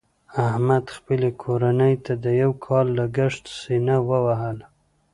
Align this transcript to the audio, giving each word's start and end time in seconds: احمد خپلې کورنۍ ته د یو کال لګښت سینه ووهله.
احمد 0.47 0.85
خپلې 0.95 1.29
کورنۍ 1.43 1.93
ته 2.05 2.13
د 2.23 2.25
یو 2.41 2.51
کال 2.65 2.85
لګښت 2.99 3.45
سینه 3.59 3.97
ووهله. 4.09 4.65